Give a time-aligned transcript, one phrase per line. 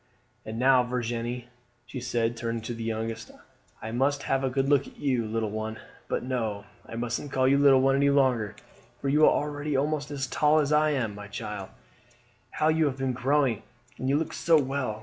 [0.47, 1.47] "And now, Virginie,"
[1.85, 3.29] she said, turning to the youngest,
[3.83, 5.77] "I must have a good look at you, little one
[6.07, 8.55] but no, I mustn't call you little one any longer,
[8.99, 11.13] for you are already almost as tall as I am.
[11.13, 11.69] My child,
[12.49, 13.61] how you have been growing,
[13.99, 14.99] and you look so well!